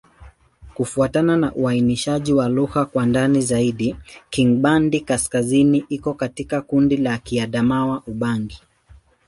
[0.73, 3.95] Kufuatana na uainishaji wa lugha kwa ndani zaidi,
[4.29, 8.61] Kingbandi-Kaskazini iko katika kundi la Kiadamawa-Ubangi.